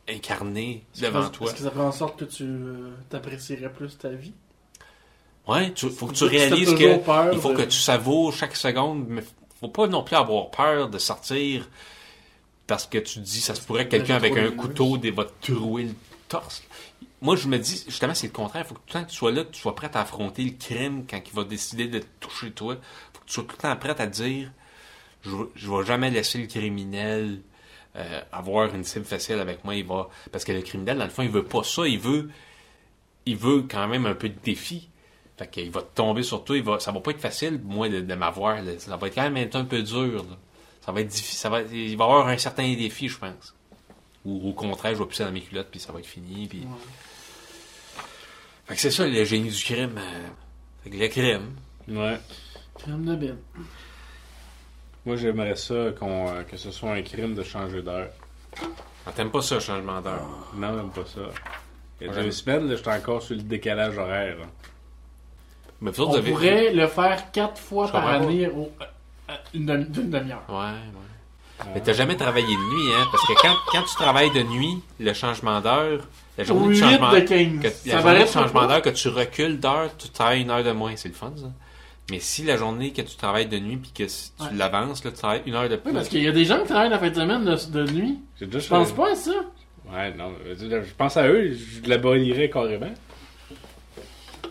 incarné 0.07 0.83
devant 1.01 1.27
que- 1.29 1.35
toi. 1.35 1.47
Est-ce 1.47 1.55
que 1.57 1.63
ça 1.63 1.71
fait 1.71 1.79
en 1.79 1.91
sorte 1.91 2.19
que 2.19 2.25
tu 2.25 2.43
euh, 2.43 2.91
t'apprécierais 3.09 3.71
plus 3.71 3.97
ta 3.97 4.09
vie? 4.09 4.33
Ouais, 5.47 5.71
tu, 5.73 5.89
faut 5.89 6.07
que 6.07 6.13
tu 6.13 6.23
réalises 6.25 6.73
que 6.75 6.97
peur 6.97 7.29
il 7.33 7.39
faut 7.39 7.53
de- 7.53 7.57
que 7.57 7.63
tu 7.63 7.77
savoures 7.79 8.33
chaque 8.33 8.55
seconde, 8.55 9.05
mais 9.07 9.23
faut 9.65 9.71
pas 9.71 9.87
non 9.87 10.03
plus 10.03 10.15
avoir 10.15 10.49
peur 10.51 10.89
de 10.89 10.97
sortir 10.97 11.67
parce 12.67 12.85
que 12.87 12.97
tu 12.97 13.19
dis 13.19 13.41
ça 13.41 13.53
se 13.55 13.61
pourrait 13.61 13.85
que 13.85 13.91
quelqu'un 13.91 14.19
j'ai 14.19 14.27
avec 14.27 14.37
un 14.37 14.51
couteau 14.51 14.97
dé- 14.97 15.11
va 15.11 15.25
te 15.25 15.51
trouer 15.53 15.83
le 15.83 15.93
torse. 16.27 16.63
Moi, 17.21 17.35
je 17.35 17.47
me 17.47 17.57
dis, 17.57 17.83
justement, 17.87 18.13
c'est 18.13 18.27
le 18.27 18.33
contraire. 18.33 18.63
Il 18.65 18.67
faut 18.67 18.75
que 18.75 18.79
tout 18.81 18.85
le 18.87 18.93
temps 18.93 19.05
que 19.05 19.09
tu 19.11 19.15
sois 19.15 19.31
là, 19.31 19.43
que 19.43 19.51
tu 19.51 19.61
sois 19.61 19.73
prêt 19.75 19.89
à 19.93 20.01
affronter 20.01 20.43
le 20.43 20.51
crime 20.51 21.05
quand 21.09 21.19
il 21.25 21.33
va 21.33 21.43
décider 21.43 21.87
de 21.87 21.99
te 21.99 22.05
toucher 22.19 22.51
toi. 22.51 22.75
faut 23.13 23.19
que 23.21 23.25
tu 23.25 23.33
sois 23.33 23.43
tout 23.43 23.55
le 23.57 23.61
temps 23.61 23.75
prêt 23.77 23.89
à 23.91 24.07
te 24.07 24.11
dire, 24.21 24.51
je, 25.23 25.31
je 25.55 25.71
vais 25.71 25.85
jamais 25.85 26.11
laisser 26.11 26.39
le 26.39 26.47
criminel 26.47 27.41
euh, 27.95 28.21
avoir 28.31 28.75
une 28.75 28.83
cible 28.83 29.05
facile 29.05 29.39
avec 29.39 29.63
moi. 29.63 29.75
Il 29.75 29.85
va, 29.85 30.09
parce 30.31 30.43
que 30.43 30.51
le 30.51 30.61
criminel, 30.61 30.97
dans 30.97 31.05
le 31.05 31.09
fond, 31.09 31.23
il 31.23 31.29
veut 31.29 31.45
pas 31.45 31.63
ça. 31.63 31.87
Il 31.87 31.99
veut, 31.99 32.29
il 33.25 33.37
veut 33.37 33.63
quand 33.69 33.87
même 33.87 34.05
un 34.05 34.13
peu 34.15 34.29
de 34.29 34.37
défi. 34.43 34.89
Fait 35.37 35.49
qu'il 35.49 35.69
va 35.71 35.81
tomber 35.81 36.23
sur 36.23 36.43
toi, 36.45 36.55
il 36.57 36.63
va, 36.63 36.79
ça 36.79 36.91
va 36.91 36.99
pas 37.01 37.11
être 37.11 37.19
facile, 37.19 37.59
moi, 37.63 37.89
de, 37.89 37.99
de 38.01 38.13
m'avoir. 38.15 38.57
Ça 38.79 38.95
va 38.95 39.07
être 39.07 39.15
quand 39.15 39.23
même 39.23 39.37
être 39.37 39.55
un 39.55 39.65
peu 39.65 39.81
dur. 39.81 40.23
là. 40.23 40.37
Ça 40.85 40.91
va 40.91 41.01
être 41.01 41.07
difficile. 41.09 41.37
Ça 41.37 41.49
va, 41.49 41.61
être- 41.61 41.71
il 41.73 41.97
va 41.97 42.05
y 42.05 42.07
avoir 42.07 42.27
un 42.27 42.37
certain 42.37 42.63
défi, 42.73 43.09
je 43.09 43.17
pense. 43.17 43.53
Ou 44.23 44.49
au 44.49 44.53
contraire, 44.53 44.93
je 44.95 44.99
vais 44.99 45.05
pisser 45.05 45.23
dans 45.25 45.31
mes 45.31 45.41
culottes, 45.41 45.67
puis 45.69 45.79
ça 45.79 45.91
va 45.91 45.99
être 45.99 46.05
fini. 46.05 46.47
Puis... 46.47 46.65
Fait 48.65 48.75
que 48.75 48.81
c'est 48.81 48.91
ça, 48.91 49.05
le 49.05 49.23
génie 49.25 49.49
du 49.49 49.63
crime. 49.63 49.97
euh, 49.97 50.27
Fait 50.83 50.89
que 50.89 50.97
le 50.97 51.07
crime. 51.07 51.55
Ouais. 51.87 52.17
Crème 52.79 53.05
de 53.05 53.15
bine. 53.15 53.37
Moi 55.05 55.17
j'aimerais 55.17 55.55
ça 55.55 55.91
qu'on, 55.99 56.29
euh, 56.29 56.43
que 56.43 56.57
ce 56.57 56.71
soit 56.71 56.91
un 56.93 57.01
crime 57.03 57.35
de 57.35 57.43
changer 57.43 57.81
d'heure. 57.83 58.09
Ah, 59.05 59.11
T'aimes 59.15 59.29
pas 59.29 59.41
ça, 59.43 59.59
changement 59.59 60.01
d'heure? 60.01 60.27
Non, 60.55 60.73
même 60.73 60.89
pas 60.89 61.05
ça. 61.05 61.21
Il 62.01 62.07
y 62.07 62.09
a 62.09 62.11
Ouais, 62.11 62.15
deux 62.17 62.21
j'aime. 62.23 62.31
semaines, 62.31 62.67
là, 62.69 62.75
j'étais 62.75 62.89
encore 62.91 63.21
sur 63.21 63.35
le 63.35 63.43
décalage 63.43 63.97
horaire. 63.99 64.37
là. 64.39 64.45
Mais 65.85 65.91
vous 65.91 66.01
autres, 66.01 66.09
On 66.09 66.13
vous 66.13 66.17
avez- 66.17 66.31
pourrait 66.31 66.73
le 66.73 66.87
faire 66.87 67.31
quatre 67.31 67.59
fois 67.61 67.85
Je 67.87 67.91
par 67.91 68.01
comprends 68.01 68.27
année 68.27 68.47
au, 68.47 68.71
euh, 68.81 69.33
une 69.53 69.65
demi- 69.67 69.85
d'une 69.85 70.09
demi-heure. 70.09 70.43
Ouais, 70.49 70.55
ouais. 70.55 71.71
Mais 71.75 71.81
t'as 71.81 71.93
jamais 71.93 72.15
travaillé 72.17 72.47
de 72.47 72.51
nuit, 72.51 72.91
hein? 72.97 73.05
Parce 73.11 73.25
que 73.27 73.33
quand, 73.41 73.53
quand 73.71 73.83
tu 73.83 73.95
travailles 73.95 74.31
de 74.33 74.41
nuit, 74.41 74.81
le 74.99 75.13
changement 75.13 75.61
d'heure, 75.61 75.99
la 76.39 76.43
journée 76.43 76.67
de 76.69 76.71
8 76.73 76.79
changement, 76.79 77.11
de 77.13 77.19
que, 77.19 77.25
15. 77.29 77.63
la 77.63 77.69
Ça 77.69 77.77
journée 77.85 78.03
paraît 78.03 78.21
de 78.23 78.27
changement 78.29 78.67
d'heure, 78.67 78.81
que 78.81 78.89
tu 78.89 79.07
recules 79.09 79.59
d'heure, 79.59 79.95
tu 79.95 80.09
travailles 80.09 80.41
une 80.41 80.49
heure 80.49 80.63
de 80.63 80.71
moins. 80.71 80.93
C'est 80.95 81.07
le 81.09 81.13
fun, 81.13 81.31
ça. 81.37 81.51
Mais 82.11 82.19
si 82.19 82.43
la 82.43 82.57
journée 82.57 82.91
que 82.91 83.01
tu 83.03 83.15
travailles 83.15 83.45
de 83.47 83.57
nuit 83.59 83.77
puis 83.77 83.91
que 83.91 84.07
si 84.07 84.31
tu 84.37 84.43
Ouais. 84.43 84.49
l'avances, 84.55 85.03
là, 85.05 85.11
tu 85.11 85.17
travailles 85.17 85.43
une 85.45 85.53
heure 85.55 85.69
de 85.69 85.75
plus. 85.75 85.89
Oui, 85.91 85.95
parce 85.95 86.09
qu'il 86.09 86.23
y 86.23 86.27
a 86.27 86.31
des 86.31 86.45
gens 86.45 86.59
qui 86.61 86.65
travaillent 86.67 86.89
la 86.89 86.99
fin 86.99 87.09
de 87.09 87.15
semaine 87.15 87.45
de, 87.45 87.55
de 87.85 87.91
nuit. 87.91 88.19
J'ai 88.39 88.47
déjà 88.47 88.59
Je 88.59 88.67
pense 88.69 88.91
pas 88.91 89.11
à 89.11 89.15
ça. 89.15 89.31
Ouais, 89.91 90.13
non. 90.15 90.33
Je 90.47 90.55
je 90.55 90.93
pense 90.97 91.15
à 91.15 91.27
eux, 91.27 91.53
je 91.53 91.87
l'abolirirais 91.89 92.49
carrément. 92.49 92.91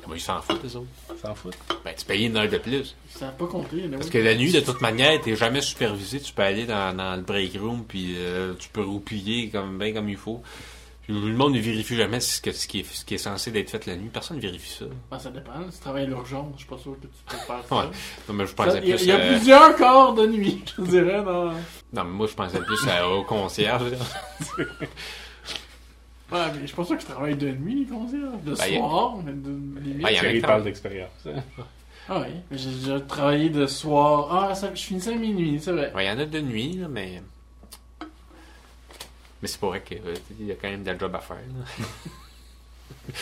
Moi, 0.07 0.17
ils 0.17 0.21
s'en 0.21 0.41
foutent, 0.43 0.63
les 0.63 0.77
autres. 0.77 0.87
S'en 1.25 1.35
foutent. 1.35 1.57
Ben, 1.85 1.95
tu 1.97 2.05
payes 2.05 2.27
une 2.27 2.37
heure 2.37 2.49
de 2.49 2.59
plus. 2.59 2.95
Ça 3.09 3.27
n'a 3.27 3.33
pas 3.33 3.47
compté. 3.47 3.89
Parce 3.91 4.05
oui. 4.07 4.11
que 4.11 4.19
la 4.19 4.35
nuit, 4.35 4.53
de 4.53 4.61
toute 4.61 4.81
manière, 4.81 5.21
t'es 5.21 5.37
jamais 5.37 5.61
supervisé. 5.61 6.21
Tu 6.21 6.33
peux 6.33 6.43
aller 6.43 6.67
dans, 6.67 6.95
dans 6.97 7.17
le 7.17 7.23
break 7.23 7.59
room, 7.61 7.85
puis 7.87 8.15
euh, 8.19 8.55
tu 8.59 8.69
peux 8.69 8.83
roupiller 8.83 9.49
comme, 9.51 9.79
bien 9.79 9.93
comme 9.93 10.09
il 10.09 10.17
faut. 10.17 10.43
Puis 11.03 11.13
le 11.13 11.35
monde 11.37 11.53
ne 11.55 11.61
vérifie 11.61 11.97
jamais 11.97 12.19
ce, 12.21 12.41
que- 12.41 12.53
ce 12.53 12.67
qui, 12.67 12.81
est, 12.81 12.87
ce 12.91 13.05
qui 13.05 13.15
est 13.15 13.19
censé 13.19 13.51
d'être 13.51 13.69
fait 13.69 13.85
la 13.87 13.95
nuit. 13.97 14.09
Personne 14.11 14.39
ne 14.39 14.43
vérifie 14.43 14.71
ça. 14.79 14.87
Ah, 15.11 15.19
ça 15.19 15.31
dépend. 15.31 15.53
Si 15.71 15.77
tu 15.77 15.83
travailles 15.83 16.05
à 16.05 16.07
l'urgence, 16.07 16.53
je 16.55 16.61
suis 16.61 16.67
pas 16.69 16.79
sûr 16.79 16.97
que 16.99 17.07
tu 17.07 17.13
peux 17.29 17.37
faire 17.37 17.61
ça. 17.69 17.77
Ouais. 17.77 17.85
Non, 18.29 18.35
mais 18.35 18.45
je 18.45 18.49
Ça, 18.51 18.55
pensais 18.57 18.81
Il 18.83 18.89
y, 18.89 18.93
a- 18.93 18.97
plus. 18.97 19.05
il 19.05 19.09
y 19.09 19.13
a 19.13 19.19
plusieurs 19.37 19.77
corps 19.77 20.15
de 20.15 20.27
nuit, 20.27 20.63
je 20.79 20.83
dirais. 20.83 21.23
Dans... 21.23 21.53
Non, 21.53 22.05
mais 22.05 22.05
moi, 22.05 22.27
je 22.27 22.35
pensais 22.35 22.59
plus 22.61 22.89
à- 22.89 23.07
au 23.09 23.23
concierge. 23.25 23.93
Ouais, 26.35 26.53
mais 26.53 26.61
je 26.63 26.67
suis 26.67 26.75
pas 26.77 26.85
sûr 26.85 26.99
qu'ils 26.99 27.07
travaillent 27.07 27.37
de 27.37 27.51
nuit, 27.53 27.85
les 27.85 27.87
concierges. 27.87 28.43
De 28.43 28.55
Ben, 28.55 28.61
a- 28.61 28.77
soir, 28.77 29.17
mais 29.25 29.33
de 29.33 29.51
limite. 29.81 30.03
Ben, 30.03 30.11
y 30.11 30.15
en 30.15 30.19
a 30.19 30.21
Thierry 30.21 30.35
qui 30.41 30.47
parle 30.47 30.65
d'expérience. 30.65 31.29
Ah 32.09 32.21
oui, 32.21 32.35
mais 32.51 32.59
j'ai 32.59 32.71
déjà 32.71 33.01
travaillé 33.01 33.49
de 33.51 33.67
soir. 33.67 34.29
Ah, 34.51 34.55
ça, 34.55 34.75
je 34.75 34.83
finissais 34.83 35.13
à 35.15 35.17
minuit, 35.17 35.59
c'est 35.63 35.73
vrai. 35.73 35.93
Ouais, 35.95 36.05
Il 36.05 36.09
y 36.09 36.11
en 36.11 36.19
a 36.19 36.27
de 36.27 36.41
nuit, 36.41 36.73
là, 36.75 36.89
mais. 36.89 37.23
Mais 39.41 39.49
c'est 39.49 39.61
pas 39.61 39.69
vrai 39.69 39.83
qu'il 39.83 40.01
y 40.41 40.51
a 40.51 40.55
quand 40.57 40.69
même 40.71 40.83
des 40.83 40.99
jobs 40.99 41.15
à 41.15 41.21
faire. 41.21 41.37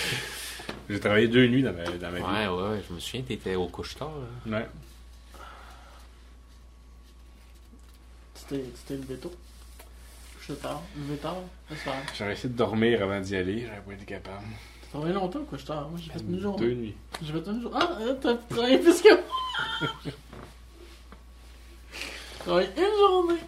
J'ai 0.88 1.00
travaillé 1.00 1.28
deux 1.28 1.46
nuits 1.48 1.62
dans 1.62 1.72
ma, 1.72 1.84
dans 1.84 2.10
ma 2.10 2.18
vie. 2.18 2.24
Ouais, 2.24 2.48
ouais, 2.48 2.82
je 2.88 2.94
me 2.94 2.98
souviens, 3.00 3.22
t'étais 3.22 3.54
au 3.56 3.66
couche-tard. 3.68 4.12
Ouais. 4.46 4.66
Tu 8.34 8.42
t'es 8.48 8.64
tu 8.86 9.28
Je 10.52 10.56
tard. 10.62 10.82
Levé 10.96 11.16
tard, 11.18 11.36
soir. 11.82 11.96
J'aurais 12.18 12.32
essayé 12.32 12.48
de 12.50 12.56
dormir 12.56 13.02
avant 13.02 13.20
d'y 13.20 13.36
aller. 13.36 13.60
J'aurais 13.66 13.80
pas 13.80 13.92
été 13.94 14.04
capable. 14.04 14.44
T'as 14.82 14.88
travaillé 14.98 15.14
longtemps, 15.14 15.44
quoi, 15.48 15.56
je 15.58 15.64
tard. 15.64 15.88
Moi, 15.88 15.98
j'ai 16.02 16.10
fait 16.12 16.20
une 16.20 16.40
journée. 16.40 16.66
Deux 16.66 16.74
nuits. 16.74 16.94
J'ai 17.22 17.32
fait 17.32 17.38
une 17.50 17.62
journée. 17.62 17.78
Ah, 17.80 17.98
euh, 18.00 18.14
t'as 18.20 18.34
travaillé 18.34 18.78
plus 18.78 19.00
que 19.02 19.08
moi. 19.14 19.90
T'as 22.38 22.44
travaillé 22.44 22.68
une 22.76 22.98
journée. 22.98 23.40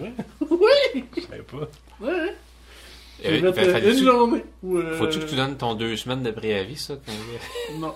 Ouais, 0.00 0.14
Oui! 0.94 1.04
je 1.16 1.20
savais 1.22 1.42
pas. 1.42 1.56
Ouais. 2.00 2.10
Euh, 2.10 2.34
J'ai 3.22 3.40
fait 3.40 3.46
euh, 3.46 3.72
fallait-tu- 3.72 3.98
une 3.98 4.04
journée. 4.04 4.44
Ou, 4.62 4.76
euh, 4.78 4.96
Faut-tu 4.96 5.18
que 5.18 5.24
tu 5.24 5.34
donnes 5.36 5.56
ton 5.56 5.74
deux 5.74 5.96
semaines 5.96 6.22
de 6.22 6.30
préavis, 6.30 6.76
ça? 6.76 6.94
quand- 7.04 7.74
Non. 7.78 7.94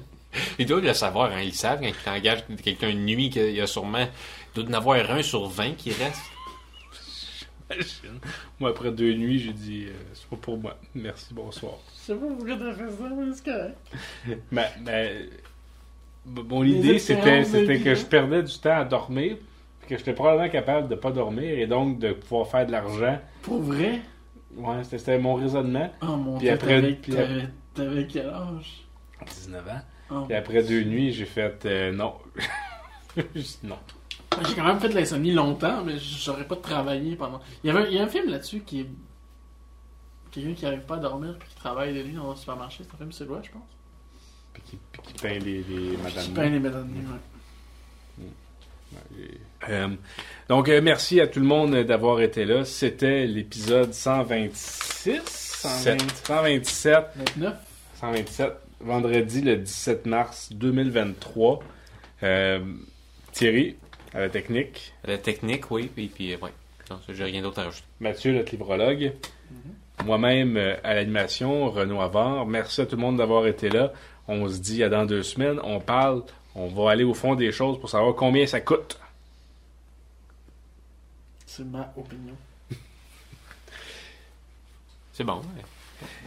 Ils 0.58 0.66
doivent 0.66 0.82
le 0.84 0.92
savoir, 0.94 1.30
hein, 1.32 1.40
ils 1.40 1.54
savent 1.54 1.80
quand 1.80 1.86
ils 1.86 1.94
t'engagent 1.94 2.44
quelqu'un 2.62 2.88
une 2.90 3.04
nuit, 3.06 3.30
qu'il 3.30 3.50
y 3.52 3.60
a 3.60 3.66
sûrement. 3.66 4.06
Il 4.54 4.62
doit 4.62 4.70
y 4.70 4.74
en 4.74 4.78
avoir 4.78 4.98
un 5.10 5.22
sur 5.22 5.46
20 5.48 5.72
qui 5.76 5.92
reste. 5.92 6.20
Imagine. 7.70 8.20
Moi, 8.60 8.70
après 8.70 8.92
deux 8.92 9.12
nuits, 9.14 9.38
j'ai 9.38 9.52
dit, 9.52 9.86
euh, 9.88 9.92
c'est 10.14 10.28
pas 10.28 10.36
pour 10.36 10.58
moi. 10.58 10.76
Merci, 10.94 11.34
bonsoir. 11.34 11.74
Je 11.94 12.00
sais 12.00 12.14
pas 12.14 12.26
pourquoi 12.26 12.56
t'as 12.56 12.72
fait 12.74 12.90
ça, 12.90 13.10
mais 13.16 13.32
c'est 13.34 13.44
correct. 13.44 13.78
Mais, 14.52 14.70
mais, 14.84 15.16
mon 16.26 16.62
Les 16.62 16.70
idée, 16.72 16.98
c'était, 16.98 17.42
que 17.42 17.88
hein. 17.90 17.94
je 17.94 18.04
perdais 18.04 18.42
du 18.42 18.58
temps 18.58 18.76
à 18.78 18.84
dormir, 18.84 19.36
puis 19.80 19.88
que 19.88 19.98
j'étais 19.98 20.12
probablement 20.12 20.48
capable 20.48 20.88
de 20.88 20.94
pas 20.94 21.10
dormir 21.10 21.58
et 21.58 21.66
donc 21.66 21.98
de 21.98 22.12
pouvoir 22.12 22.46
faire 22.48 22.66
de 22.66 22.72
l'argent. 22.72 23.18
Pour 23.42 23.60
vrai? 23.60 24.00
Ouais, 24.56 24.84
c'était, 24.84 25.18
mon 25.18 25.34
raisonnement. 25.34 25.90
Oh 26.02 26.16
mon 26.16 26.38
Puis 26.38 26.46
dieu, 26.46 26.54
après- 26.54 26.80
t'avais, 26.80 26.92
puis 26.94 27.12
t'avais, 27.12 27.48
t'avais 27.74 28.06
quel 28.06 28.28
âge? 28.28 28.86
19 29.26 29.68
ans. 29.68 29.80
Oh. 30.10 30.24
Puis 30.28 30.36
après 30.36 30.62
deux 30.62 30.84
nuits, 30.84 31.12
j'ai 31.12 31.24
fait 31.24 31.66
euh, 31.66 31.92
non. 31.92 32.14
J'ai 33.16 33.22
dit 33.42 33.58
non. 33.64 33.78
J'ai 34.44 34.54
quand 34.54 34.64
même 34.64 34.80
fait 34.80 34.88
de 34.88 34.94
l'insomnie 34.94 35.32
longtemps, 35.32 35.84
mais 35.84 35.98
j'aurais 35.98 36.46
pas 36.46 36.56
travaillé 36.56 37.16
pendant. 37.16 37.40
Il 37.62 37.68
y, 37.68 37.70
avait, 37.70 37.90
il 37.90 37.96
y 37.96 37.98
a 37.98 38.04
un 38.04 38.08
film 38.08 38.28
là-dessus 38.28 38.60
qui 38.60 38.80
est. 38.80 38.88
Quelqu'un 40.30 40.54
qui 40.54 40.66
arrive 40.66 40.80
pas 40.80 40.96
à 40.96 40.98
dormir 40.98 41.36
puis 41.38 41.48
qui 41.48 41.56
travaille 41.56 41.94
de 41.94 42.02
nuit 42.02 42.14
dans 42.14 42.30
un 42.30 42.36
supermarché. 42.36 42.84
C'est 42.84 42.94
un 42.94 42.98
film 42.98 43.12
suédois, 43.12 43.40
je 43.42 43.50
pense. 43.50 43.62
Puis 44.52 44.62
qui, 44.62 44.78
puis 44.92 45.02
qui 45.02 45.12
peint 45.14 45.38
les, 45.38 45.62
les 45.62 45.96
Qui 46.20 46.30
peint 46.30 46.50
les 46.50 46.58
ouais. 46.58 46.72
Euh, 49.68 49.88
donc, 50.48 50.68
euh, 50.68 50.80
merci 50.82 51.20
à 51.20 51.26
tout 51.26 51.40
le 51.40 51.46
monde 51.46 51.74
d'avoir 51.74 52.20
été 52.20 52.44
là. 52.44 52.64
C'était 52.64 53.26
l'épisode 53.26 53.92
126, 53.92 55.22
120, 55.24 55.96
127, 56.24 57.04
29. 57.16 57.54
127, 58.00 58.52
vendredi 58.80 59.40
le 59.40 59.56
17 59.56 60.06
mars 60.06 60.52
2023. 60.52 61.60
Euh, 62.22 62.60
Thierry, 63.32 63.76
à 64.16 64.20
la 64.20 64.28
technique. 64.30 64.94
La 65.04 65.18
technique, 65.18 65.70
oui, 65.70 65.90
puis, 65.94 66.08
puis 66.08 66.34
ouais. 66.36 66.52
Non, 66.90 66.98
j'ai 67.08 67.24
rien 67.24 67.42
d'autre 67.42 67.60
à 67.60 67.64
rajouter. 67.64 67.86
Mathieu, 68.00 68.32
notre 68.32 68.50
livrologue. 68.52 69.12
Moi-même, 70.04 70.56
euh, 70.56 70.76
à 70.84 70.94
l'animation, 70.94 71.70
Renaud 71.70 72.00
Avard. 72.00 72.46
Merci 72.46 72.80
à 72.80 72.86
tout 72.86 72.96
le 72.96 73.02
monde 73.02 73.18
d'avoir 73.18 73.46
été 73.46 73.68
là. 73.68 73.92
On 74.28 74.48
se 74.48 74.58
dit 74.58 74.82
à 74.82 74.88
dans 74.88 75.04
deux 75.04 75.22
semaines. 75.22 75.60
On 75.64 75.80
parle. 75.80 76.22
On 76.54 76.68
va 76.68 76.92
aller 76.92 77.04
au 77.04 77.14
fond 77.14 77.34
des 77.34 77.52
choses 77.52 77.78
pour 77.78 77.90
savoir 77.90 78.14
combien 78.14 78.46
ça 78.46 78.60
coûte. 78.60 78.98
C'est 81.44 81.64
ma 81.64 81.92
opinion. 81.96 82.36
C'est 85.12 85.24
bon, 85.24 85.36
ouais. 85.36 86.25